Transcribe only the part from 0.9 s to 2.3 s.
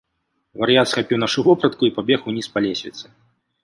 схапіў нашу вопратку і пабег